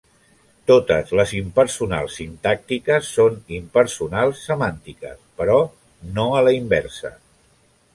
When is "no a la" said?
6.19-6.61